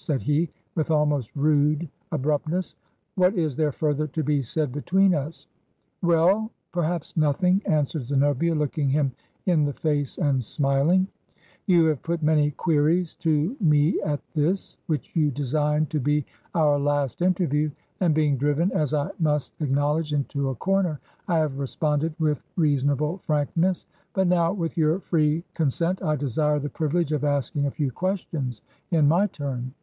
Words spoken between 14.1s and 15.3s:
this, which you